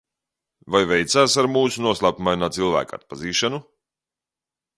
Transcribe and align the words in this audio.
Vai 0.75 0.79
veicās 0.91 1.35
ar 1.41 1.49
mūsu 1.57 1.83
noslēpumainā 1.89 2.49
cilvēka 2.57 3.01
atpazīšanu? 3.01 3.61